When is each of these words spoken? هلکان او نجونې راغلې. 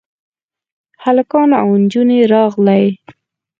هلکان 1.03 1.49
او 1.61 1.69
نجونې 1.83 2.19
راغلې. 2.33 2.83